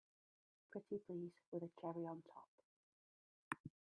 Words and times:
Pretty 0.71 0.97
please 0.97 1.31
with 1.51 1.61
a 1.61 1.69
cherry 1.79 2.07
on 2.07 2.23
top! 2.23 2.49